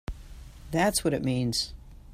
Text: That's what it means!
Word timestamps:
That's 0.71 1.03
what 1.03 1.13
it 1.13 1.23
means! 1.23 1.75